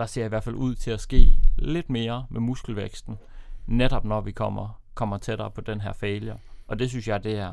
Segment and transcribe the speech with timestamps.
[0.00, 3.18] der ser i hvert fald ud til at ske lidt mere med muskelvæksten,
[3.66, 6.36] netop når vi kommer, kommer tættere på den her failure.
[6.68, 7.52] Og det synes jeg, det er,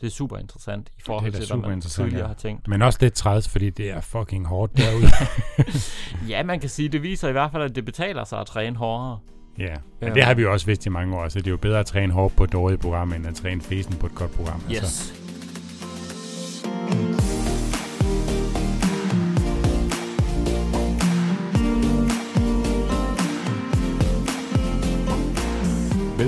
[0.00, 2.26] det er super interessant i forhold til, hvad man tidligere ja.
[2.26, 2.68] har tænkt.
[2.68, 5.06] Men også lidt træls, fordi det er fucking hårdt derude.
[6.28, 8.76] Ja, man kan sige, det viser i hvert fald, at det betaler sig at træne
[8.76, 9.18] hårdere.
[9.58, 10.14] ja, men Øhm.
[10.14, 11.86] det har vi jo også vidst i mange år, så det er jo bedre at
[11.86, 14.60] træne hårdt på et dårligt program, end at træne fesen på et godt program.
[14.70, 15.12] Altså,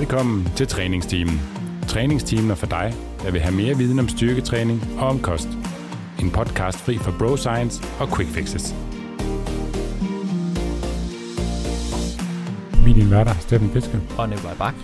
[0.05, 1.41] Velkommen til træningsteamen.
[1.87, 5.47] Træningsteamen er for dig, der vil have mere viden om styrketræning og om kost.
[6.19, 8.75] En podcast fri for bro science og quick fixes.
[12.85, 14.01] Vi er din værter, Steffen Fiske.
[14.17, 14.75] Og Nikolaj Bak.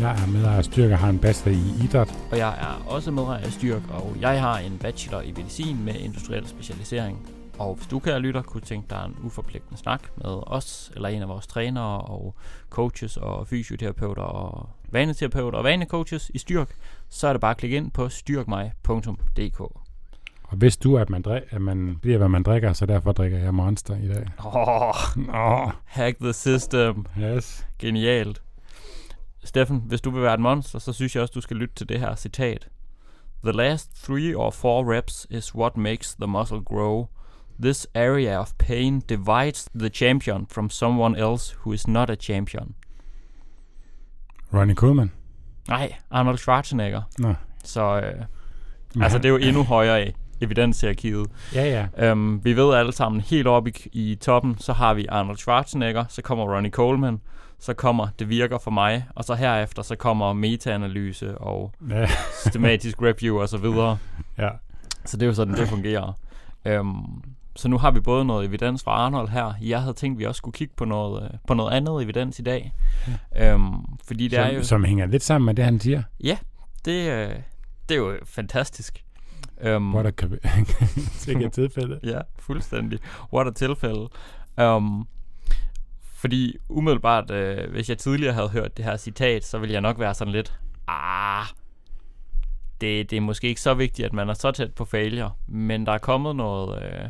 [0.00, 2.14] Jeg er medejer af styrke og har en bachelor i idræt.
[2.30, 5.94] Og jeg er også medrej af Styrk, og jeg har en bachelor i medicin med
[5.94, 7.18] industriel specialisering.
[7.58, 11.22] Og hvis du, kære lytter, kunne tænke dig en uforpligtende snak med os, eller en
[11.22, 12.34] af vores trænere og
[12.70, 16.74] coaches og fysioterapeuter og vaneterapeuter og vanecoaches i Styrk,
[17.08, 19.60] så er det bare at klikke ind på styrkmig.dk.
[20.42, 23.38] Og hvis du, at man, drik, at man bliver, hvad man drikker, så derfor drikker
[23.38, 24.26] jeg Monster i dag.
[24.44, 24.94] Oh,
[25.34, 27.06] Åh, hack the system.
[27.18, 27.66] yes.
[27.78, 28.42] Genialt.
[29.44, 31.88] Steffen, hvis du vil være et monster, så synes jeg også, du skal lytte til
[31.88, 32.68] det her citat.
[33.44, 37.06] The last three or four reps is what makes the muscle grow.
[37.62, 42.74] This area of pain divides the champion from someone else who is not a champion.
[44.52, 45.10] Ronnie Coleman.
[45.68, 47.02] Nej, Arnold Schwarzenegger.
[47.18, 47.34] Nå.
[47.64, 48.24] Så øh,
[49.02, 51.26] altså, det er jo endnu højere i evidenshierarkiet.
[51.54, 52.12] Ja, ja.
[52.12, 56.04] Um, vi ved alle sammen, helt oppe i, i toppen, så har vi Arnold Schwarzenegger,
[56.08, 57.20] så kommer Ronnie Coleman,
[57.58, 62.06] så kommer Det virker for mig, og så herefter så kommer meta-analyse og ja.
[62.44, 63.98] systematisk review og så videre.
[64.38, 64.48] ja.
[65.04, 66.12] Så det er jo sådan, det fungerer.
[66.80, 67.22] Um,
[67.56, 69.54] så nu har vi både noget evidens fra Arnold her.
[69.62, 72.38] Jeg havde tænkt, at vi også skulle kigge på noget, øh, på noget andet evidens
[72.38, 72.72] i dag.
[73.54, 74.58] Um, fordi det er jo...
[74.58, 76.02] Som, som hænger lidt sammen med det, han siger.
[76.84, 77.34] Det, øh,
[77.88, 79.04] det er jo fantastisk.
[79.76, 80.38] Um, der kan
[81.12, 82.00] sikkert tilfælde.
[82.02, 82.98] Ja, fuldstændig.
[83.32, 84.08] What a tilfælde.
[84.62, 85.08] Um,
[86.14, 89.98] fordi umiddelbart, øh, hvis jeg tidligere havde hørt det her citat, så ville jeg nok
[89.98, 90.58] være sådan lidt,
[90.88, 91.46] ah,
[92.80, 95.86] det, det er måske ikke så vigtigt, at man er så tæt på failure, men
[95.86, 97.08] der er kommet noget, øh,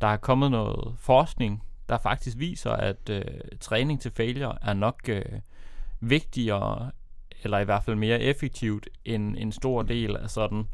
[0.00, 3.22] der er kommet noget forskning, der faktisk viser, at øh,
[3.60, 5.22] træning til failure er nok øh,
[6.00, 6.90] vigtigere,
[7.42, 10.64] eller i hvert fald mere effektivt, end en stor del af sådan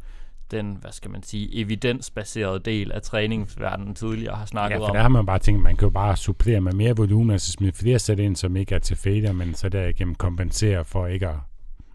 [0.50, 4.94] den, hvad skal man sige, evidensbaserede del af træningsverdenen tidligere har snakket Ja, for om.
[4.94, 7.72] der har man bare tænkt, man kan jo bare supplere med mere volumen, altså smide
[7.72, 11.37] flere sæt ind, som ikke er til failure, men så derigennem kompensere for ikke at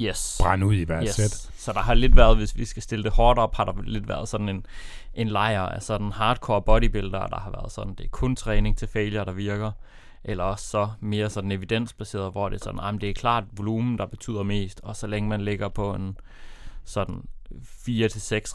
[0.01, 0.37] Yes.
[0.41, 1.15] brænde ud i hver yes.
[1.15, 1.49] sæt.
[1.57, 4.07] Så der har lidt været, hvis vi skal stille det hårdt op, har der lidt
[4.07, 4.65] været sådan en,
[5.13, 8.87] en lejr af sådan hardcore bodybuilder, der har været sådan, det er kun træning til
[8.87, 9.71] failure, der virker.
[10.23, 13.97] Eller også så mere sådan evidensbaseret, hvor det er sådan, jamen det er klart volumen,
[13.97, 16.17] der betyder mest, og så længe man ligger på en
[16.85, 17.57] sådan 4-6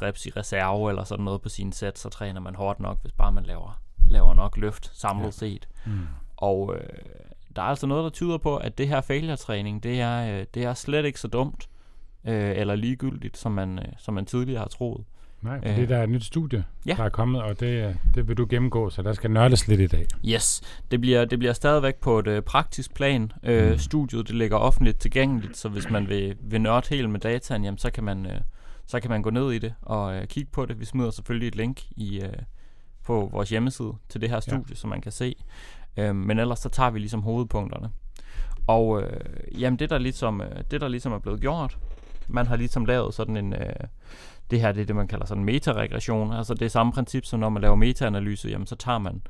[0.02, 3.12] reps i reserve eller sådan noget på sin sæt, så træner man hårdt nok, hvis
[3.12, 5.30] bare man laver, laver nok løft samlet ja.
[5.30, 5.68] set.
[5.84, 6.06] Mm.
[6.36, 6.88] Og øh,
[7.56, 10.64] der er altså noget, der tyder på, at det her failure-træning, det er, øh, det
[10.64, 11.68] er slet ikke så dumt,
[12.26, 15.04] øh, eller ligegyldigt, som man, øh, som man tidligere har troet.
[15.42, 15.76] Nej, for Øh.
[15.76, 16.94] det der er et nyt studie, Ja.
[16.94, 19.86] der er kommet, og det, det vil du gennemgå, så der skal nørdes lidt i
[19.86, 20.06] dag.
[20.28, 23.32] Yes, det bliver, det bliver stadigvæk på et øh, praktisk plan.
[23.42, 23.78] Øh, Mm.
[23.78, 27.78] Studiet det ligger offentligt tilgængeligt, så hvis man vil, vil nørde helt med dataen, jamen,
[27.78, 28.40] så, kan man, øh,
[28.86, 30.80] så kan man gå ned i det og øh, kigge på det.
[30.80, 32.32] Vi smider selvfølgelig et link i, øh,
[33.04, 34.74] på vores hjemmeside til det her studie, ja.
[34.74, 35.34] så man kan se.
[35.96, 37.90] Øh, men ellers så tager vi ligesom hovedpunkterne.
[38.66, 41.78] Og øh, jamen det der, ligesom, øh, det der ligesom er blevet gjort,
[42.28, 43.74] man har ligesom lavet sådan en, øh,
[44.50, 47.24] det her det er det man kalder sådan en metaregression, altså det er samme princip
[47.24, 49.22] som når man laver metaanalyse, jamen så tager man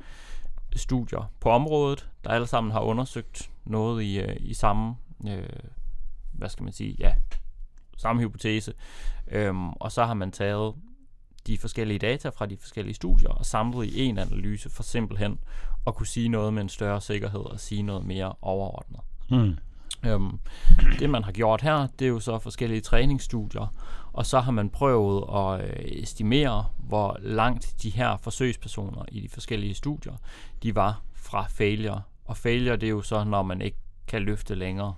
[0.75, 4.95] studier på området, der alle sammen har undersøgt noget i, øh, i samme,
[5.27, 5.43] øh,
[6.31, 7.13] hvad skal man sige, ja,
[7.97, 8.73] samme hypotese,
[9.31, 10.73] øhm, og så har man taget
[11.47, 15.39] de forskellige data fra de forskellige studier og samlet i en analyse for simpelthen
[15.87, 18.99] at kunne sige noget med en større sikkerhed og sige noget mere overordnet.
[19.31, 19.57] Mm.
[20.05, 20.39] Øhm,
[20.99, 23.73] det man har gjort her, det er jo så forskellige træningsstudier,
[24.13, 29.29] og så har man prøvet at øh, estimere, hvor langt de her forsøgspersoner i de
[29.29, 30.13] forskellige studier,
[30.63, 32.01] de var fra failure.
[32.25, 34.93] Og failure, det er jo så, når man ikke kan løfte længere.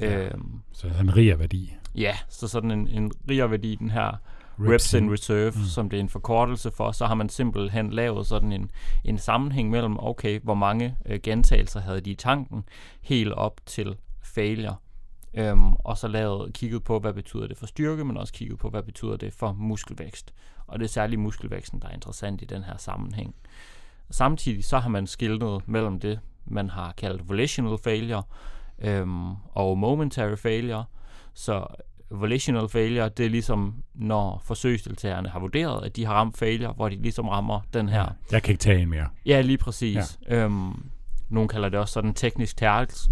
[0.00, 0.26] Ja.
[0.28, 1.72] Øhm, Så han riger værdi.
[1.94, 4.12] ja, så sådan en, en rigere værdi, den her
[4.68, 5.64] reps in reserve, Mm.
[5.64, 8.70] som det er en forkortelse for, så har man simpelthen lavet sådan en,
[9.04, 12.64] en sammenhæng mellem, okay, hvor mange øh, gentagelser havde de i tanken,
[13.02, 14.76] helt op til failure.
[15.34, 18.68] Øhm, og så lavet, kigget på, hvad betyder det for styrke, men også kigget på,
[18.70, 20.34] hvad betyder det for muskelvækst.
[20.66, 23.34] Og det er særligt muskelvæksten, der er interessant i den her sammenhæng.
[24.10, 28.22] Samtidig så har man skildret mellem det, man har kaldt volitional failure
[28.78, 30.84] øhm, og momentary failure.
[31.34, 31.66] Så
[32.10, 36.88] volitional failure, det er ligesom, når forsøgsdeltagerne har vurderet, at de har ramt failure, hvor
[36.88, 38.06] de ligesom rammer den her.
[38.32, 39.08] Jeg kan ikke tage en mere.
[39.26, 40.18] Ja, lige præcis.
[40.28, 40.36] Ja.
[40.36, 40.90] Øhm,
[41.28, 42.56] nogle kalder det også sådan en teknisk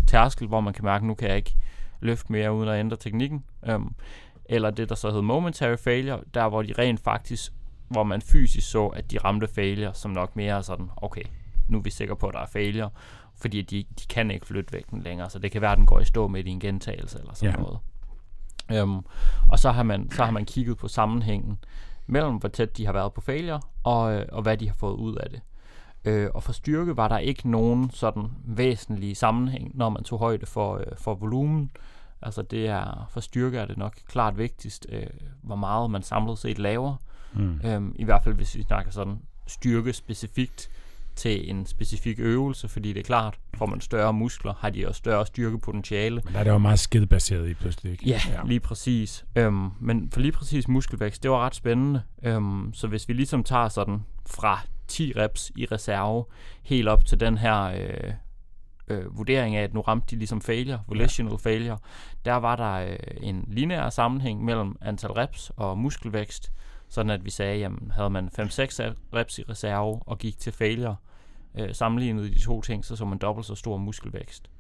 [0.06, 1.56] tærskel, hvor man kan mærke, at nu kan jeg ikke
[2.00, 3.45] løfte mere uden at ændre teknikken.
[3.67, 3.95] Øhm,
[4.45, 7.53] eller det, der så hedder momentary failure, der hvor de rent faktisk,
[7.89, 11.23] hvor man fysisk så, at de ramte failure, som nok mere sådan, okay,
[11.69, 12.91] nu er vi sikre på, at der er failure,
[13.37, 16.00] fordi de, de kan ikke flytte vægten længere, så det kan være, at den går
[16.00, 17.61] i stå med i en gentagelse eller sådan ja.
[17.61, 17.79] noget.
[18.73, 19.00] Øhm,
[19.49, 21.59] og så har, man, så har man kigget på sammenhængen
[22.06, 24.97] mellem, hvor tæt de har været på failure, og, øh, og hvad de har fået
[24.97, 25.41] ud af det.
[26.05, 30.47] Øh, og for styrke var der ikke nogen sådan væsentlige sammenhæng, når man tog højde
[30.47, 31.70] for, øh, for volumen.
[32.23, 35.06] Altså det er, for styrke er det nok klart vigtigst, øh,
[35.43, 36.97] hvor meget man samlet set laver.
[37.32, 37.61] Mm.
[37.64, 40.71] Øhm, I hvert fald hvis vi snakker sådan styrke specifikt
[41.19, 44.99] til en specifik øvelse, fordi det er klart, får man større muskler, har de også
[44.99, 46.20] større styrkepotentiale.
[46.25, 48.06] Men der er det jo meget skidbaseret i pludselig, ikke?
[48.06, 48.41] Ja, ja.
[48.44, 49.25] lige præcis.
[49.37, 52.03] Øhm, men for lige præcis muskelvækst, det var ret spændende.
[52.23, 56.25] Øhm, så hvis vi ligesom tager sådan fra 10 reps i reserve,
[56.62, 58.12] helt op til den her øh,
[58.88, 61.50] øh, vurdering af, at nu ramte de ligesom failure, volitional ja.
[61.50, 61.79] failure,
[62.25, 66.53] der var der øh, en lineær sammenhæng mellem antal reps og muskelvækst,
[66.88, 68.41] sådan at vi sagde, jamen havde man 5-6
[69.14, 70.97] reps i reserve og gik til failure,
[71.58, 74.50] øh, sammenlignet de to ting, så så man dobbelt så stor muskelvækst.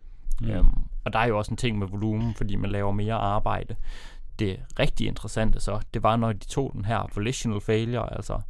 [0.40, 0.50] Mm.
[0.50, 3.76] Øhm, og der er jo også en ting med volumen, fordi man laver mere arbejde.
[4.38, 8.40] Det rigtig interessante så, det var, når de tog den her volitional failure, altså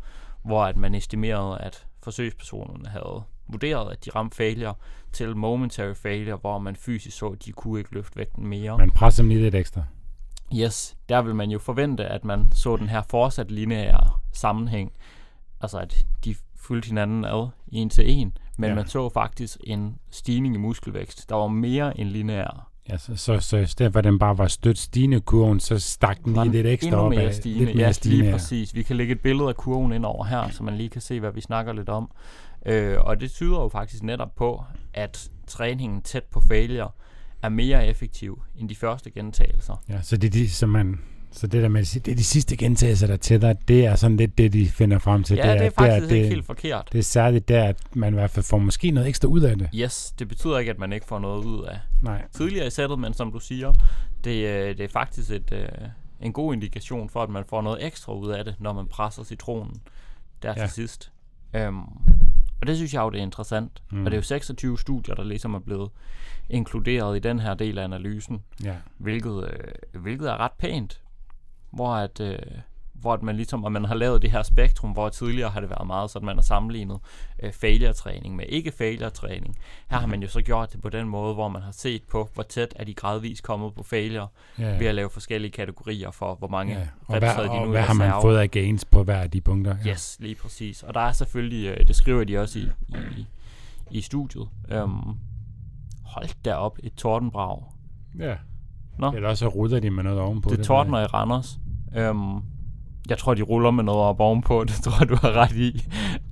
[0.42, 4.74] hvor at man estimerede, at forsøgspersonerne havde vurderet, at de ramte failure
[5.12, 8.78] til momentary failure, hvor man fysisk så, at de kunne ikke løfte vægten mere.
[8.78, 9.82] Man presser dem lige lidt ekstra.
[10.54, 14.92] Yes, der vil man jo forvente, at man så den her fortsat lineære sammenhæng.
[15.60, 16.34] Altså at de
[16.68, 18.74] fulgte hinanden ad en til en, men ja.
[18.74, 22.70] man så faktisk en stigning i muskelvækst, der var mere end lineær.
[22.88, 25.78] Ja, så, så, så i stedet for at den bare var stødt stigende kurven, så
[25.78, 27.64] stak den lige lidt ekstra op mere stigende.
[27.64, 28.22] Lidt mere ja, stigende.
[28.22, 28.74] lige præcis.
[28.74, 31.20] Vi kan lægge et billede af kurven ind over her, så man lige kan se,
[31.20, 32.10] hvad vi snakker lidt om.
[32.66, 36.90] Øh, og det tyder jo faktisk netop på, at træningen tæt på failure
[37.42, 39.82] er mere effektiv end de første gentagelser.
[39.88, 41.00] Ja, så det er de, som man
[41.32, 44.38] så det der med, det er de sidste gentagelser, der tæller, det er sådan lidt
[44.38, 45.36] det, de finder frem til.
[45.36, 46.88] Ja, det er, det er faktisk det, ikke helt forkert.
[46.92, 49.58] Det er særligt der, at man i hvert fald får måske noget ekstra ud af
[49.58, 49.68] det.
[49.74, 52.22] Yes, det betyder ikke, at man ikke får noget ud af Nej.
[52.32, 53.72] tidligere i sættet, men som du siger,
[54.24, 55.68] det, øh, det er faktisk et, øh,
[56.20, 59.24] en god indikation for, at man får noget ekstra ud af det, når man presser
[59.24, 59.80] citronen
[60.42, 60.66] der ja.
[60.66, 61.12] til sidst.
[61.68, 61.98] Um,
[62.60, 63.82] og det synes jeg jo, det er interessant.
[63.90, 64.04] Mm.
[64.04, 65.90] Og det er jo 26 studier, der ligesom er blevet
[66.50, 68.74] inkluderet i den her del af analysen, ja.
[68.98, 71.00] hvilket, øh, hvilket er ret pænt
[71.70, 72.38] hvor at, øh,
[73.00, 75.70] hvor at man ligesom, og man har lavet det her spektrum, hvor tidligere har det
[75.70, 76.98] været meget sådan, at man har sammenlignet
[77.42, 79.56] øh, failure-træning med ikke-failure-træning.
[79.90, 82.28] Her har man jo så gjort det på den måde, hvor man har set på,
[82.34, 84.28] hvor tæt er de gradvist kommet på failure,
[84.58, 84.78] ja, ja.
[84.78, 86.86] ved at lave forskellige kategorier for, hvor mange ja.
[87.06, 89.40] og hvad, de nu og hvad har man fået af gains på hver af de
[89.40, 89.76] punkter?
[89.84, 89.90] Ja.
[89.90, 90.82] Yes, lige præcis.
[90.82, 92.68] Og der er selvfølgelig, øh, det skriver de også i,
[93.18, 93.26] i,
[93.90, 95.16] i studiet, øhm,
[96.04, 97.62] hold derop et tordenbrag.
[98.18, 98.36] Ja.
[98.98, 99.12] Nå.
[99.12, 100.50] Eller så ruller de med noget ovenpå.
[100.50, 101.58] Det, det tordner i Randers.
[101.96, 102.36] Øhm,
[103.08, 104.64] jeg tror, de ruller med noget op ovenpå.
[104.68, 105.84] Det tror du har ret i.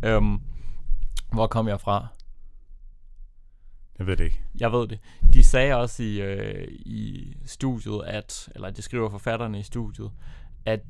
[0.03, 0.41] øhm,
[1.33, 2.07] hvor kom jeg fra?
[3.99, 4.41] Jeg ved det ikke.
[4.61, 4.99] Jeg ved det.
[5.35, 10.11] De sagde også i, øh, i studiet, at, eller de skriver forfatterne i studiet,
[10.65, 10.81] at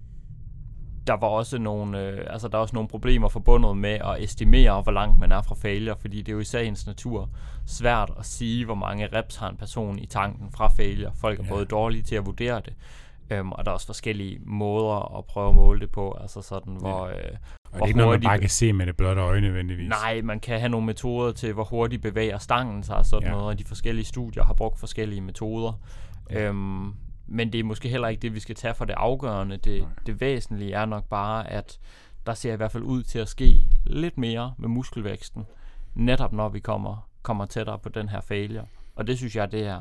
[1.06, 4.82] der var også nogle, øh, altså der er også nogle problemer forbundet med at estimere,
[4.82, 7.28] hvor langt man er fra failure, fordi det er jo i sagens natur
[7.66, 11.12] svært at sige, hvor mange reps har en person i tanken fra failure.
[11.20, 11.50] Folk er ja.
[11.50, 12.74] både dårlige til at vurdere det,
[13.30, 16.72] øhm, og der er også forskellige måder at prøve at måle det på, altså sådan,
[16.72, 16.78] ja.
[16.78, 17.06] hvor...
[17.06, 19.88] Øh, og det er ikke noget, man bare kan se med det blotte øje nødvendigvis.
[19.88, 23.32] Nej, man kan have nogle metoder til, hvor hurtigt bevæger stangen sig og sådan ja.
[23.32, 25.72] noget, og de forskellige studier har brugt forskellige metoder.
[26.30, 26.94] Øhm,
[27.26, 29.56] men det er måske heller ikke det, vi skal tage for det afgørende.
[29.56, 31.78] Det, det væsentlige er nok bare, at
[32.26, 35.46] der ser i hvert fald ud til at ske lidt mere med muskelvæksten,
[35.94, 38.64] netop når vi kommer, kommer tættere på den her failure.
[38.96, 39.80] Og det synes jeg, det er,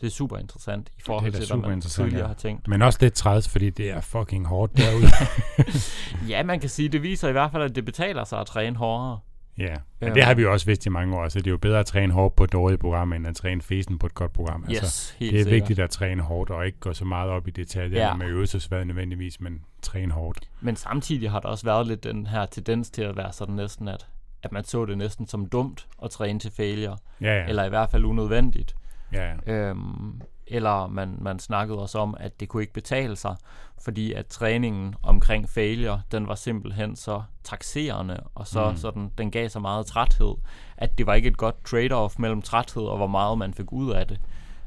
[0.00, 2.26] det er super interessant i forhold til, hvad man tidligere ja.
[2.26, 2.68] har tænkt.
[2.68, 5.08] Men også lidt træls, fordi det er fucking hårdt derude.
[6.28, 8.76] ja, man kan sige, det viser i hvert fald, at det betaler sig at træne
[8.76, 9.18] hårdere.
[9.60, 10.14] Ja, men ja.
[10.14, 11.86] det har vi jo også vidst i mange år, så det er jo bedre at
[11.86, 14.64] træne hårdt på et dårligt program, end at træne fesen på et godt program.
[14.70, 15.60] Yes, altså, helt det er sikkert.
[15.60, 18.14] vigtigt at træne hårdt, og ikke gå så meget op i detaljer ja.
[18.14, 20.38] med øvelsesvad nødvendigvis, men træne hårdt.
[20.60, 23.88] Men samtidig har der også været lidt den her tendens til at være sådan næsten,
[23.88, 24.06] at,
[24.42, 27.46] at man så det næsten som dumt at træne til failure, ja, ja.
[27.48, 28.74] eller i hvert fald unødvendigt.
[29.12, 29.52] Ja, ja.
[29.52, 33.36] Øhm, eller man, man snakkede også om, at det kunne ikke betale sig,
[33.78, 38.76] fordi at træningen omkring failure, den var simpelthen så taxerende, og så, mm.
[38.76, 40.34] så den, gav så meget træthed,
[40.76, 43.92] at det var ikke et godt trade-off mellem træthed og hvor meget man fik ud
[43.92, 44.20] af det.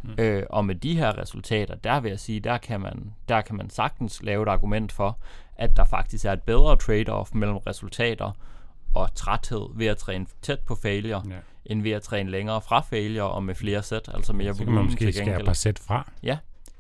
[0.03, 0.15] Mm.
[0.17, 3.55] Øh, og med de her resultater, der vil jeg sige, der kan, man, der kan
[3.55, 5.17] man sagtens lave et argument for,
[5.57, 8.31] at der faktisk er et bedre trade-off mellem resultater
[8.93, 11.35] og træthed ved at træne tæt på failure, ja.
[11.65, 14.86] End ved at træne længere fra failure og med flere sæt, altså mere kan man
[14.86, 16.38] måske skære et par sæt fra, ja.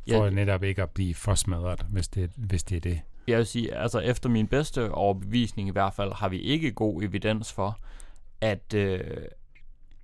[0.09, 0.29] for ja.
[0.29, 3.01] netop ikke at blive for smadret, hvis det, hvis det er det.
[3.27, 7.03] Jeg vil sige, altså efter min bedste overbevisning i hvert fald, har vi ikke god
[7.03, 7.79] evidens for,
[8.41, 8.99] at, øh,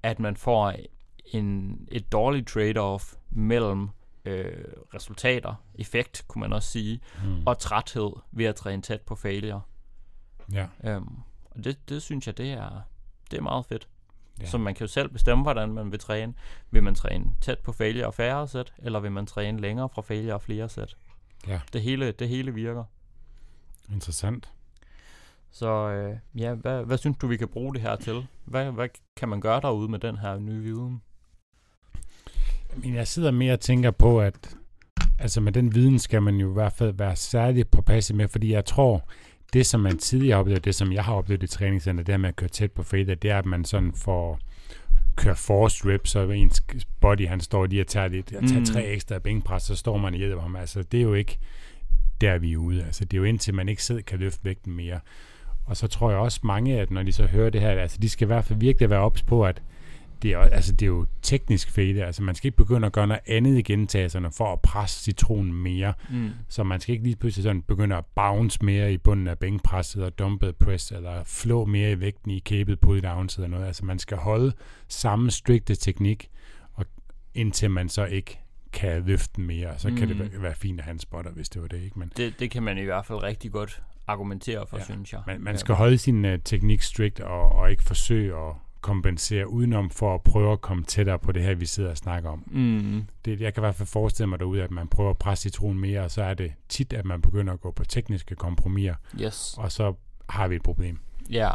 [0.04, 0.74] at man får
[1.26, 3.90] en, et dårligt trade-off mellem
[4.26, 7.44] øh, resultater, effekt kunne man også sige, mm.
[7.46, 9.62] og træthed ved at træne tæt på failure.
[10.54, 10.68] Ja.
[10.84, 11.16] Øhm,
[11.52, 12.82] og det, det synes jeg, det er,
[13.32, 13.88] det er meget fedt.
[14.42, 14.46] Ja.
[14.46, 16.34] Så man kan jo selv bestemme, hvordan man vil træne.
[16.72, 20.02] Vil man træne tæt på failure og færre sæt, eller vil man træne længere fra
[20.02, 20.98] failure og flere sæt?
[21.48, 21.60] Ja.
[21.74, 22.84] Det hele, det hele virker.
[23.94, 24.50] Interessant.
[25.52, 28.28] Så øh, ja, hvad, hvad synes du, vi kan bruge det her til?
[28.46, 31.02] Hvad, hvad kan man gøre derude med den her nye viden?
[32.76, 34.56] Men jeg sidder mere og tænker på, at
[35.20, 38.52] altså med den viden skal man jo i hvert fald være særligt påpasset med, fordi
[38.52, 39.10] jeg tror,
[39.54, 42.18] det som man tidligere har oplevet, det som jeg har oplevet i træningscenter, det her
[42.18, 44.40] med at køre tæt på fader, det er, at man sådan får
[45.16, 46.64] køre force rip, så ens
[47.00, 48.66] body, han står lige og tager, lidt, tager mm.
[48.66, 50.56] tre ekstra bænkpres, så står man og hjælper ham.
[50.56, 51.40] Altså, det er jo ikke
[52.22, 52.84] der, vi er ude.
[52.84, 55.00] Altså, det er jo indtil man ikke selv kan løfte vægten mere.
[55.66, 58.10] Og så tror jeg også mange, at når de så hører det her, altså de
[58.10, 59.62] skal i hvert fald virkelig være ops på, at
[60.22, 62.06] det er, altså, det er jo teknisk fede.
[62.06, 65.54] Altså, man skal ikke begynde at gøre noget andet i gentagelserne for at presse citronen
[65.54, 65.94] mere.
[66.10, 66.30] Mm.
[66.48, 70.04] Så man skal ikke lige pludselig sådan begynde at bounce mere i bunden af bænkpresset
[70.04, 73.66] og dumpet press, eller flå mere i vægten i kæbet pull downs eller noget.
[73.66, 74.54] Altså, man skal holde
[74.88, 76.30] samme strikte teknik,
[76.74, 76.86] og
[77.34, 78.40] indtil man så ikke
[78.74, 79.96] kan løfte mere, så mm.
[79.96, 80.42] kan det mm.
[80.42, 81.82] være fint at have en spotter, hvis det var det.
[81.82, 82.00] Ikke?
[82.00, 85.22] Men, det, det kan man i hvert fald rigtig godt argumentere for, ja, synes jeg.
[85.28, 89.90] Man, man skal holde sin uh, teknik strikt, og, og ikke forsøge at kompensere udenom
[89.90, 92.44] for at prøve at komme tættere på det her, vi sidder og snakker om.
[92.48, 93.04] Mm.
[93.26, 95.80] Det, jeg kan i hvert fald forestille mig derude, at man prøver at presse citronen
[95.80, 99.56] mere, og så er det tit, at man begynder at gå på tekniske kompromiser, yes.
[99.58, 99.94] og så
[100.30, 101.00] har vi et problem.
[101.30, 101.50] Ja.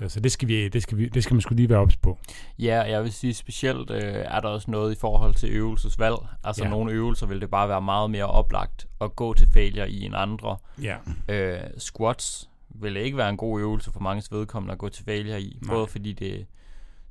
[0.00, 1.96] ja så det skal, vi, det, skal vi, det skal man skulle lige være ops
[1.96, 2.18] på.
[2.58, 6.16] Ja, jeg vil sige specielt øh, er der også noget i forhold til øvelsesvalg.
[6.44, 6.70] Altså ja.
[6.70, 10.14] nogle øvelser vil det bare være meget mere oplagt at gå til failure i en
[10.14, 10.56] andre.
[10.82, 10.96] Ja.
[11.28, 15.42] Øh, squats vil ikke være en god øvelse for mange vedkommende at gå til failure
[15.42, 15.58] i.
[15.62, 15.74] Nej.
[15.74, 16.46] Både fordi det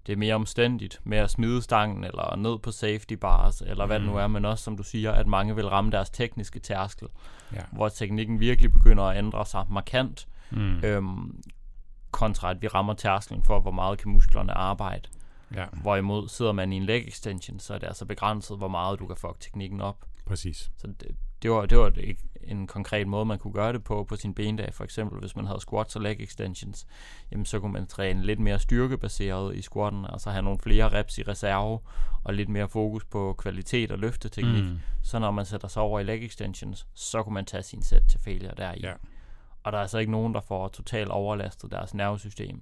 [0.08, 4.00] det er mere omstændigt med at smide stangen, eller ned på safety bars, eller hvad
[4.00, 4.06] mm.
[4.06, 7.08] det nu er, men også, som du siger, at mange vil ramme deres tekniske tærskel,
[7.54, 7.62] ja.
[7.72, 10.80] hvor teknikken virkelig begynder at ændre sig markant, mm.
[10.84, 11.44] øhm,
[12.12, 15.10] kontra at vi rammer tærsklen for, hvor meget kan musklerne arbejde.
[15.56, 15.66] Ja.
[15.74, 19.08] Hvorimod sidder man i en leg extension, så er det altså begrænset, hvor meget du
[19.08, 20.06] kan fuck teknikken op.
[20.26, 20.72] Præcis.
[20.78, 21.92] Så det, det var, det var
[22.48, 24.74] en konkret måde, man kunne gøre det på på sin bendag.
[24.74, 26.88] For eksempel, hvis man havde squats og leg extensions,
[27.32, 31.18] jamen så kunne man træne lidt mere styrkebaseret i squatten, altså have nogle flere reps
[31.18, 31.80] i reserve,
[32.24, 34.64] og lidt mere fokus på kvalitet og løfteteknik.
[34.64, 34.80] Mm.
[35.04, 38.04] Så når man sætter sig over i leg extensions, så kunne man tage sin sæt
[38.10, 38.80] til failure deri.
[38.84, 38.94] Ja.
[39.64, 42.62] Og der er altså ikke nogen, der får totalt overlastet deres nervesystem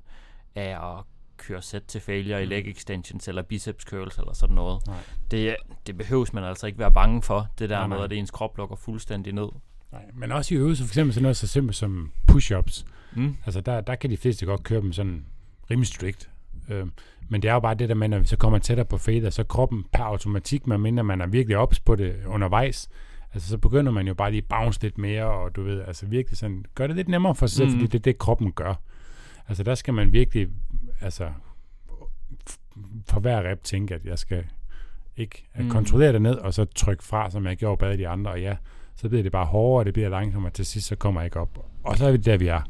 [0.56, 1.04] af at
[1.38, 2.44] køre sæt til failure mm.
[2.44, 4.88] i leg extensions eller biceps curls eller sådan noget.
[4.88, 4.98] Nej.
[5.32, 5.56] Det,
[5.88, 8.06] det behøves man altså ikke være bange for, det der nej, med, nej.
[8.06, 9.50] at ens krop lukker fuldstændig ned.
[9.96, 12.86] Nej, men også i øvelser, for eksempel sådan noget så simpelt som push-ups.
[13.16, 13.38] Mm.
[13.46, 15.26] Altså der, der kan de fleste godt køre dem sådan
[15.72, 16.30] rimelig strict.
[16.70, 16.86] Øh,
[17.30, 19.30] men det er jo bare det der med, når vi så kommer tættere på fader,
[19.30, 22.90] så kroppen per automatik, medmindre man er virkelig ops på det undervejs,
[23.34, 26.38] altså så begynder man jo bare lige bounce lidt mere, og du ved, altså virkelig
[26.38, 27.74] sådan, gør det lidt nemmere for sig selv, mm.
[27.74, 28.82] fordi det er det, kroppen gør.
[29.48, 30.48] Altså der skal man virkelig,
[31.02, 31.32] altså
[33.06, 34.44] for hver rep tænke, at jeg skal
[35.18, 35.70] ikke mm.
[35.70, 38.56] kontrollere det ned, og så trykke fra, som jeg gjorde bag de andre, og ja,
[38.96, 41.40] så bliver det bare hårdere, og det bliver langsommere, til sidst så kommer jeg ikke
[41.40, 41.66] op.
[41.84, 42.62] Og så er vi der, vi er.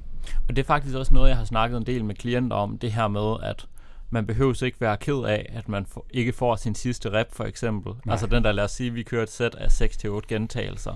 [0.48, 2.92] Og det er faktisk også noget, jeg har snakket en del med klienter om, det
[2.92, 3.68] her med, at
[4.10, 7.44] man behøver ikke være ked af, at man for, ikke får sin sidste rep, for
[7.44, 7.94] eksempel.
[8.06, 8.14] Nej.
[8.14, 10.96] Altså den der, lad os sige, vi kører et sæt af 6-8 gentagelser.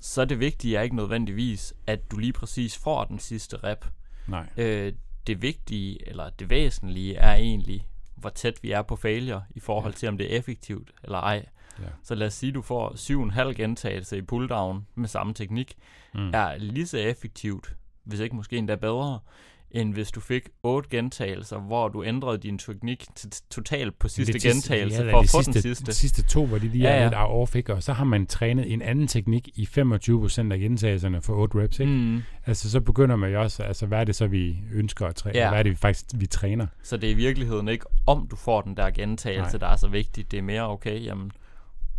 [0.00, 3.86] Så det vigtige er ikke nødvendigvis, at du lige præcis får den sidste rep.
[4.26, 4.46] Nej.
[4.56, 4.92] Øh,
[5.26, 9.92] det vigtige, eller det væsentlige, er egentlig, hvor tæt vi er på failure, i forhold
[9.92, 11.46] til, om det er effektivt eller ej.
[11.82, 11.88] Ja.
[12.02, 12.92] Så lad os sige, du får
[13.48, 15.74] 7,5 gentagelse i pulldown med samme teknik,
[16.14, 16.30] mm.
[16.34, 19.18] er lige så effektivt, hvis ikke måske endda bedre,
[19.70, 24.48] end hvis du fik otte gentagelser, hvor du ændrede din teknik til totalt på sidste
[24.48, 25.86] gentagelse ja, for at få sidste, den sidste.
[25.86, 27.38] De sidste to, hvor de lige ja, er ja.
[27.40, 27.74] lidt ikke?
[27.74, 31.80] og så har man trænet en anden teknik i 25% af gentagelserne for 8 reps.
[31.80, 31.92] Ikke?
[31.92, 32.22] Mm.
[32.46, 35.38] Altså så begynder man jo også, altså hvad er det så, vi ønsker at træne?
[35.38, 35.48] Ja.
[35.48, 36.66] Hvad er det vi faktisk, vi træner?
[36.82, 39.66] Så det er i virkeligheden ikke, om du får den der gentagelse, Nej.
[39.66, 40.30] der er så vigtigt.
[40.30, 41.30] Det er mere, okay, jamen,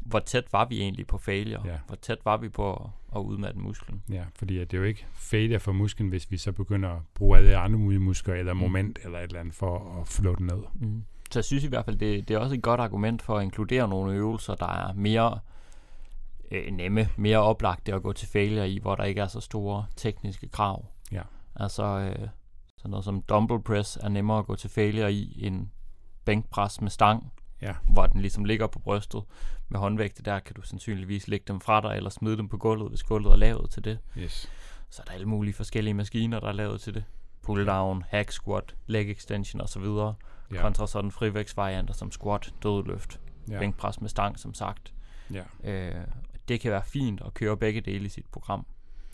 [0.07, 1.61] hvor tæt var vi egentlig på failure?
[1.65, 1.77] Ja.
[1.87, 2.81] Hvor tæt var vi på at,
[3.15, 4.03] at udmatte musklen?
[4.09, 7.01] Ja, fordi at det er jo ikke failure for musklen, hvis vi så begynder at
[7.13, 8.59] bruge alle andre mulige muskler, eller Mm.
[8.59, 10.63] moment, eller et eller andet, for at flå den ned.
[10.73, 11.03] Mm.
[11.31, 13.43] Så jeg synes i hvert fald, det, det er også et godt argument for at
[13.43, 15.39] inkludere nogle øvelser, der er mere
[16.51, 19.85] øh, nemme, mere oplagte at gå til failure i, hvor der ikke er så store
[19.95, 20.85] tekniske krav.
[21.11, 21.21] Ja.
[21.55, 22.27] Altså øh,
[22.77, 25.67] sådan noget som dumbbell press er nemmere at gå til failure i end
[26.25, 27.73] bænkpres med stang, Ja.
[27.89, 29.23] hvor den ligesom ligger på brystet.
[29.69, 32.89] Med håndvægte der kan du sandsynligvis lægge dem fra dig, eller smide dem på gulvet,
[32.89, 33.99] hvis gulvet er lavet til det.
[34.17, 34.49] Yes.
[34.89, 37.03] Så er der alle mulige forskellige maskiner, der er lavet til det.
[37.43, 39.83] Pull down, hack squat, leg extension osv.
[39.83, 40.61] Ja.
[40.61, 43.19] Kontra sådan frivægtsvarianter som squat, dødløft.
[43.49, 43.59] Ja.
[43.59, 44.93] bænkpres med stang som sagt.
[45.33, 45.43] ja.
[45.63, 46.01] Øh,
[46.47, 48.65] det kan være fint at køre begge dele i sit program.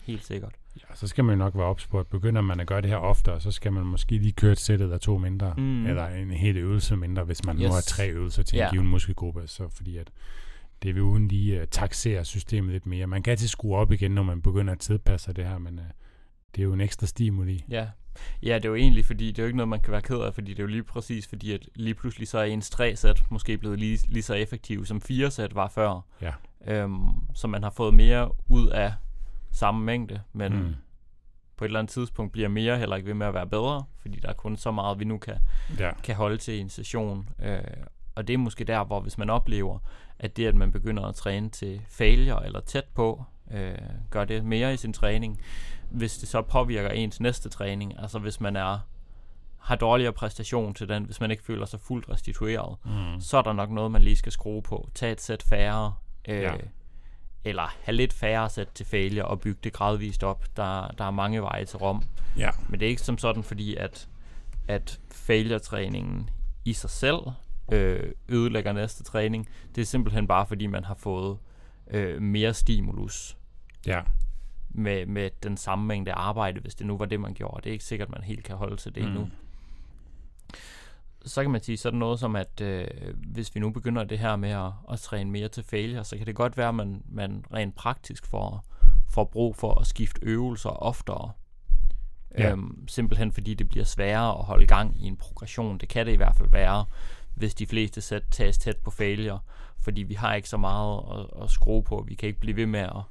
[0.02, 0.54] Helt sikkert.
[0.76, 0.94] Ja.
[0.94, 2.96] Så skal man jo nok være ops på, at begynder man at gøre det her
[2.96, 5.86] oftere, så skal man måske lige køre et sæt eller to mindre, Mm.
[5.86, 7.62] eller en hel øvelse mindre, hvis man yes.
[7.62, 8.70] nu har tre øvelser til en Ja.
[8.70, 10.10] given muskelgruppe, så fordi at
[10.82, 13.06] det vil uden lige uh, taxere systemet lidt mere.
[13.06, 15.84] Man kan altid skrue op igen, når man begynder at tilpasse det her, men uh,
[16.54, 17.64] det er jo en ekstra stimuli.
[17.70, 17.86] Ja.
[18.42, 20.16] ja, det er jo egentlig, fordi det er jo ikke noget, man kan være ked
[20.16, 22.96] af, fordi det er jo lige præcis, fordi at lige pludselig så er ens tre
[22.96, 26.00] sæt måske blevet lige, lige så effektiv som fire sæt var før.
[26.22, 26.32] Ja.
[26.66, 26.98] Øhm,
[27.34, 28.92] så man har fået mere ud af
[29.54, 30.74] samme mængde, men mm.
[31.56, 34.18] På et eller andet tidspunkt bliver mere heller ikke ved med at være bedre, fordi
[34.20, 35.34] der er kun så meget, vi nu kan,
[35.78, 35.90] Ja.
[36.02, 37.28] kan holde til en session.
[37.42, 37.58] Øh,
[38.14, 39.78] og det er måske der, hvor hvis man oplever,
[40.18, 43.74] at det, at man begynder at træne til failure eller tæt på, øh,
[44.10, 45.40] gør det mere i sin træning,
[45.90, 48.78] hvis det så påvirker ens næste træning, altså hvis man er
[49.58, 53.20] har dårligere præstation til den, hvis man ikke føler sig fuldt restitueret, Mm.
[53.20, 54.88] så er der nok noget, man lige skal skrue på.
[54.94, 55.94] Tag et sæt færre,
[56.28, 56.54] øh, Ja.
[57.44, 60.44] Eller have lidt færre sæt til failure og bygge det gradvist op.
[60.56, 62.02] Der, der er mange veje til Rom.
[62.38, 62.50] Ja.
[62.68, 64.08] Men det er ikke som sådan, fordi at,
[64.68, 66.30] at failure-træningen
[66.64, 67.18] i sig selv
[67.72, 69.48] øh, ødelægger næste træning.
[69.74, 71.38] Det er simpelthen bare, fordi man har fået
[71.90, 73.36] øh, mere stimulus
[73.86, 74.00] Ja.
[74.70, 77.60] med, med den samme mængde arbejde, hvis det nu var det, man gjorde.
[77.62, 79.08] Det er ikke sikkert, man helt kan holde til det mm.
[79.08, 79.28] endnu.
[81.24, 84.36] Så kan man sige sådan noget som, at øh, hvis vi nu begynder det her
[84.36, 87.44] med at, at træne mere til failure, så kan det godt være, at man, man
[87.54, 88.64] rent praktisk får,
[89.10, 91.32] får brug for at skifte øvelser oftere.
[92.38, 92.50] Ja.
[92.50, 95.78] Øhm, simpelthen fordi det bliver sværere at holde gang i en progression.
[95.78, 96.84] Det kan det i hvert fald være,
[97.34, 99.38] hvis de fleste sæt tages tæt på failure,
[99.78, 102.04] fordi vi har ikke så meget at, at skrue på.
[102.08, 103.02] Vi kan ikke blive ved med at,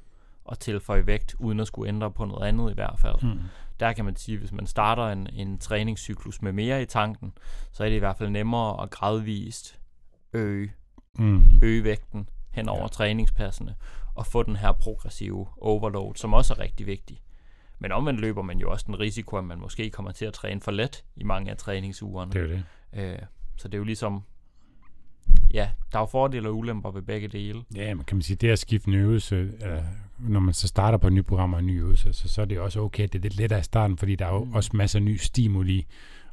[0.50, 3.22] at tilføje vægt, uden at skulle ændre på noget andet i hvert fald.
[3.22, 3.40] Mm.
[3.80, 7.32] Der kan man sige, hvis man starter en, en træningscyklus med mere i tanken,
[7.72, 9.78] så er det i hvert fald nemmere at gradvist
[10.32, 10.72] øge,
[11.18, 11.42] Mm.
[11.62, 12.86] øge vægten hen over Ja.
[12.88, 13.74] træningspassene,
[14.14, 17.20] og få den her progressive overload, som også er rigtig vigtig.
[17.78, 20.60] Men omvendt løber man jo også den risiko, at man måske kommer til at træne
[20.60, 22.32] for let i mange af træningsugerne.
[22.32, 22.64] Det er det.
[23.12, 23.18] Øh,
[23.56, 24.22] så det er jo ligesom,
[25.52, 27.62] ja, der er jo fordele og ulemper ved begge dele.
[27.76, 29.78] Ja, men kan man sige, det at skifte en øvelse, øh,
[30.18, 32.44] når man så starter på et nyt program og en ny øvelse, så, så er
[32.44, 34.52] det også okay, at det er lidt lettere i starten, fordi der er jo Mm.
[34.54, 35.86] også masser af ny stimuli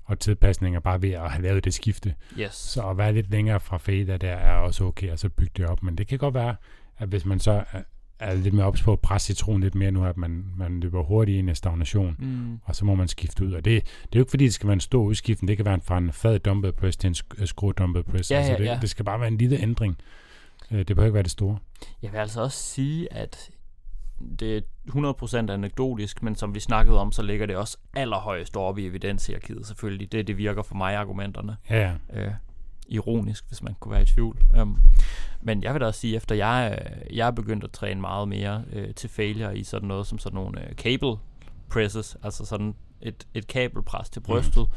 [0.06, 2.15] og tilpasninger bare ved at have lavet det skifte.
[2.39, 2.54] Yes.
[2.56, 5.65] Så at være lidt længere fra fader der er også okay, og så bygge det
[5.65, 5.84] op.
[5.84, 6.56] Men det kan godt være,
[6.98, 7.82] at hvis man så er,
[8.20, 11.04] er lidt mere ops på at presse citronen lidt mere nu, at man, man løber
[11.04, 12.60] hurtigt ind i stagnation, Mm.
[12.63, 13.52] og så må man skifte ud.
[13.54, 15.48] Og det, det er jo ikke fordi, det skal være en stor udskiftning.
[15.48, 18.32] Det kan være en fra en fad dumbbell press til en sk- skru dumbbell press.
[18.32, 18.78] Ja, altså ja, det, ja.
[18.82, 19.98] det skal bare være en lille ændring.
[20.72, 21.58] Øh, Det behøver ikke være det store.
[22.02, 23.50] Jeg vil altså også sige, at
[24.40, 24.62] det er
[25.48, 29.68] 100% anekdotisk, men som vi snakkede om, så ligger det også allerhøjest oppe i evidenshierarkiet
[29.68, 30.12] selvfølgelig.
[30.12, 31.58] Det, det virker for mig argumenterne.
[31.70, 31.94] Ja.
[32.14, 32.32] Øh,
[32.88, 34.38] ironisk, hvis man kunne være i tvivl.
[34.62, 34.82] Um,
[35.42, 38.28] men jeg vil da også sige, efter jeg, øh, jeg er begyndt at træne meget
[38.28, 41.16] mere øh, til failure i sådan noget som sådan nogle øh, cable
[41.70, 44.68] presses, altså sådan et, et kabelpres til brystet.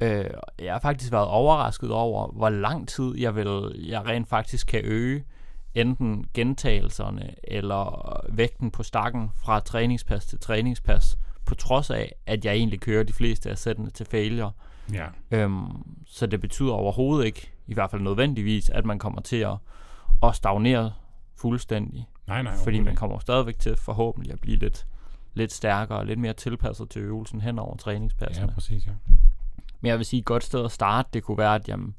[0.00, 0.06] Mm.
[0.06, 4.66] Øh, jeg har faktisk været overrasket over, hvor lang tid jeg vil, jeg rent faktisk
[4.66, 5.24] kan øge
[5.74, 12.54] enten gentagelserne eller vægten på stakken fra træningspas til træningspas, på trods af, at jeg
[12.54, 14.52] egentlig kører de fleste af sættene til failure.
[14.92, 15.06] ja.
[15.30, 15.66] Øhm,
[16.06, 19.56] så det betyder overhovedet ikke, i hvert fald nødvendigvis, at man kommer til at,
[20.22, 20.92] at stagnere
[21.36, 22.06] fuldstændig.
[22.26, 22.56] Nej, nej.
[22.64, 24.86] fordi man kommer stadigvæk til forhåbentlig at blive lidt,
[25.34, 28.52] lidt stærkere og lidt mere tilpasset til øvelsen hen over Ja, træningspasserne.
[28.54, 28.92] præcis, ja.
[29.80, 31.94] Men jeg vil sige, et godt sted at starte, det kunne være, at jamen,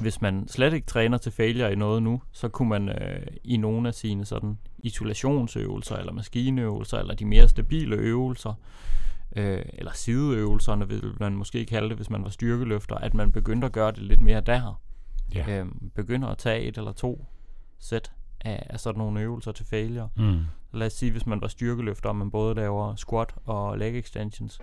[0.00, 3.56] hvis man slet ikke træner til failure i noget nu, så kunne man øh, i
[3.56, 8.54] nogle af sine sådan isolationsøvelser, eller maskinøvelser, eller de mere stabile øvelser,
[9.36, 13.66] øh, eller sideøvelserne, vil man måske kalde det, hvis man var styrkeløfter, at man begyndte
[13.66, 14.80] at gøre det lidt mere der.
[15.34, 15.60] ja.
[15.60, 17.26] Øh, begynder at tage et eller to
[17.78, 20.08] sæt af, af sådan nogle øvelser til failure.
[20.16, 20.40] Mm.
[20.72, 24.60] Lad os sige, hvis man var styrkeløfter, og man både laver squat og leg extensions,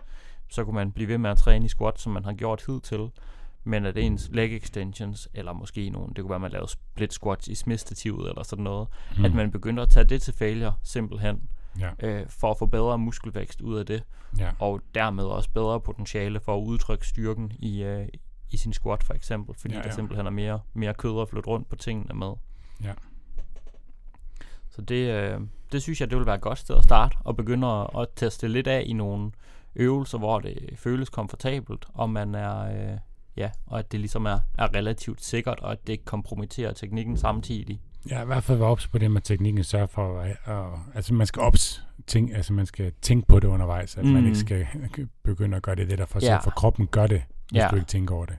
[0.49, 3.09] så kunne man blive ved med at træne i squat, som man har gjort hidtil.
[3.63, 7.13] Men at ens leg extensions, eller måske nogle, det kunne være, at man lavede split
[7.13, 9.25] squats i smidstativet eller sådan noget, mm.
[9.25, 11.49] at man begynder at tage det til failure simpelthen,
[11.79, 11.89] Ja.
[11.99, 14.03] øh, for at få bedre muskelvækst ud af det,
[14.37, 14.51] Ja.
[14.59, 18.07] og dermed også bedre potentiale for at udtrykke styrken i, øh,
[18.51, 19.79] i sin squat for eksempel, fordi ja.
[19.79, 19.87] ja.
[19.87, 22.33] der simpelthen er mere, mere kød at flytte rundt på tingene med.
[22.83, 22.93] Ja.
[24.69, 27.37] Så det, øh, det synes jeg, det vil være et godt sted at starte, og
[27.37, 29.31] begynde at, at teste lidt af i nogle
[29.75, 32.97] øvelser, hvor det føles komfortabelt, og man er, øh,
[33.37, 37.17] ja, og at det ligesom er, er relativt sikkert, og at det ikke kompromitterer teknikken
[37.17, 37.81] samtidig.
[38.09, 40.65] Ja, i hvert fald være ops på det med teknikken, sørge for, at, at,
[40.95, 44.09] altså man skal ops, tænk, altså man skal tænke på det undervejs, at mm.
[44.11, 44.27] man Mm.
[44.27, 44.67] ikke skal
[45.23, 46.31] begynde at gøre det, det der for, Ja.
[46.33, 46.37] ja.
[46.39, 47.67] for kroppen gør det, hvis Ja.
[47.71, 48.35] du ikke tænker over det.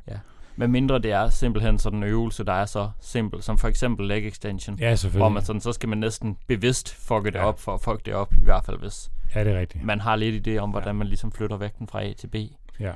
[0.57, 4.09] Men mindre det er simpelthen sådan en øvelse, der er så simpel, som for eksempel
[4.09, 7.45] leg extension, Ja, hvor man sådan, så skal man næsten bevidst fucke det Ja.
[7.45, 9.85] op, for at fuck det op, i hvert fald hvis Ja, det er rigtigt.
[9.85, 10.93] man har lidt idé om, hvordan Ja.
[10.93, 12.35] man ligesom flytter vægten fra A til B.
[12.81, 12.93] Ja.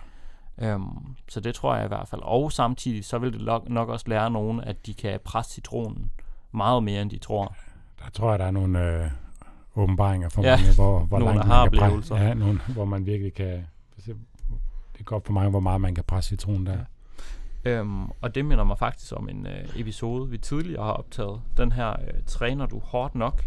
[0.61, 2.21] Øhm, så det tror jeg i hvert fald.
[2.25, 6.11] Og samtidig, så vil det nok, nok også lære nogen, at de kan presse citronen
[6.53, 7.57] meget mere, end de tror.
[8.05, 9.11] Der tror jeg, der er nogle øh,
[9.77, 12.15] åbenbaringer for Ja, mange, hvor, hvor nogle langt man kan presse.
[12.15, 13.67] Ja, nogle, hvor man virkelig kan...
[14.93, 16.73] Det er godt for mange, hvor meget man kan presse citronen der.
[16.73, 16.79] Ja.
[17.65, 21.41] Øhm, og det minder mig faktisk om en øh, episode, vi tidligere har optaget.
[21.57, 23.45] Den her øh, Træner du hårdt nok?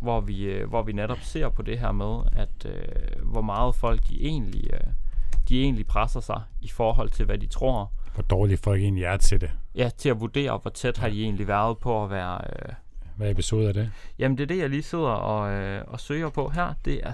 [0.00, 3.74] Hvor vi, øh, hvor vi netop ser på det her med, at øh, hvor meget
[3.74, 4.80] folk de egentlig, øh,
[5.50, 7.92] de egentlig presser sig i forhold til, hvad de tror.
[8.14, 9.50] Hvor dårlige folk egentlig er til det.
[9.74, 12.40] Ja, til at vurdere, hvor tæt har de egentlig været på at være...
[12.46, 12.72] Øh,
[13.16, 13.90] Hvad episode er det?
[14.18, 16.74] Jamen det er det, jeg lige sidder og, øh, og søger på her.
[16.84, 17.12] Det er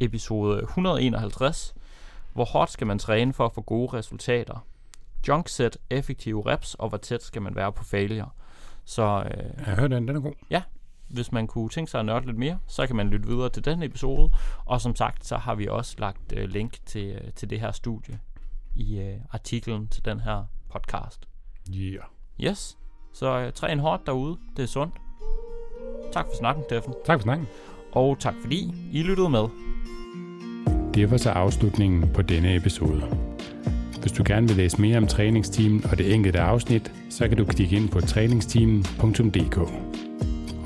[0.00, 1.74] episode 151.
[2.32, 4.66] Hvor hårdt skal man træne for at få gode resultater?
[5.28, 8.28] Junk set, effektive reps, og hvor tæt skal man være på failure?
[8.84, 10.32] Så øh, Jeg har hørt den, den er god.
[11.08, 13.64] Hvis man kunne tænke sig at nørde lidt mere, så kan man lytte videre til
[13.64, 14.30] den episode.
[14.64, 17.72] Og som sagt, så har vi også lagt øh, link til, øh, til det her
[17.72, 18.18] studie
[18.76, 21.28] i øh, artiklen til den her podcast.
[21.74, 22.04] Yeah.
[22.40, 22.78] Yes,
[23.12, 24.36] så øh, træn hårdt derude.
[24.56, 24.94] Det er sundt.
[26.12, 26.94] Tak for snakken, Steffen.
[27.06, 27.46] Tak for snakken.
[27.92, 29.48] Og tak fordi I lyttede med.
[30.94, 33.02] Det var så afslutningen på denne episode.
[34.00, 37.44] Hvis du gerne vil læse mere om træningsteamen og det enkelte afsnit, så kan du
[37.44, 40.07] klikke ind på træningsteamen.dk.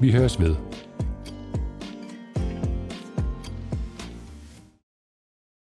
[0.00, 0.54] Vi høres ved.